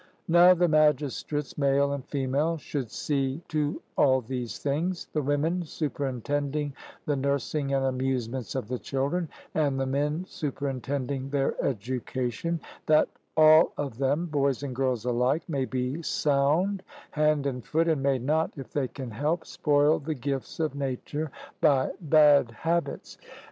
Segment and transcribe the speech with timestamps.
[0.27, 6.73] Now, the magistrates, male and female, should see to all these things, the women superintending
[7.05, 13.73] the nursing and amusements of the children, and the men superintending their education, that all
[13.77, 16.81] of them, boys and girls alike, may be sound
[17.11, 21.29] hand and foot, and may not, if they can help, spoil the gifts of nature
[21.61, 23.19] by bad habits.